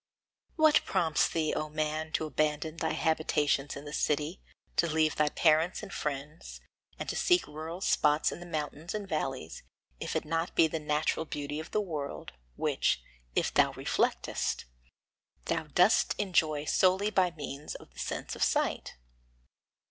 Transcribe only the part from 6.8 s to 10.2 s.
and to seek rural spots in the mountains and valleys, if